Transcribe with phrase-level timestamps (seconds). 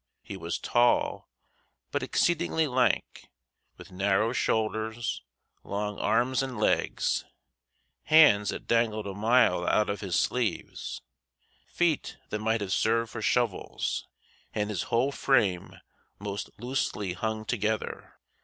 [0.23, 1.29] He was tall,
[1.91, 3.29] but exceedingly lank,
[3.77, 5.21] with narrow shoulders,
[5.63, 7.23] long arms and legs,
[8.05, 11.03] hands that dangled a mile out of his sleeves,
[11.67, 14.07] feet that might have served for shovels,
[14.55, 15.79] and his whole frame
[16.17, 18.15] most loosely hung together.